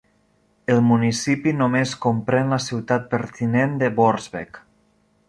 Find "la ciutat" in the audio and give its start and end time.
2.55-3.05